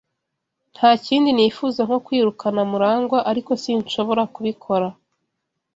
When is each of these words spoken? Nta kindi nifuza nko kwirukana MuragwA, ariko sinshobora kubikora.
Nta 0.75 0.89
kindi 1.05 1.29
nifuza 1.33 1.79
nko 1.87 1.97
kwirukana 2.05 2.61
MuragwA, 2.71 3.19
ariko 3.31 3.51
sinshobora 3.63 4.23
kubikora. 4.33 4.87